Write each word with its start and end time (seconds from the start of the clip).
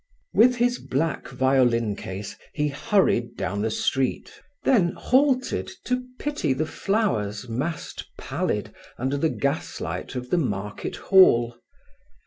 With 0.33 0.55
his 0.55 0.79
black 0.79 1.27
violin 1.27 1.95
case 1.95 2.35
he 2.53 2.69
hurried 2.69 3.37
down 3.37 3.61
the 3.61 3.69
street, 3.69 4.33
then 4.63 4.93
halted 4.93 5.69
to 5.85 6.03
pity 6.17 6.53
the 6.53 6.65
flowers 6.65 7.47
massed 7.47 8.05
pallid 8.17 8.73
under 8.97 9.15
the 9.17 9.29
gaslight 9.29 10.15
of 10.15 10.31
the 10.31 10.39
market 10.39 10.95
hall. 10.95 11.55